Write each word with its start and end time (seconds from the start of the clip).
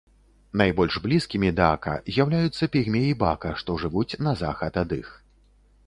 Найбольш 0.61 0.95
блізкімі 1.03 1.51
да 1.59 1.67
ака 1.75 1.93
з'яўляюцца 2.13 2.71
пігмеі 2.77 3.13
бака, 3.23 3.49
што 3.61 3.79
жывуць 3.85 4.11
на 4.29 4.37
захад 4.45 4.73
ад 4.85 4.99
іх. 5.03 5.07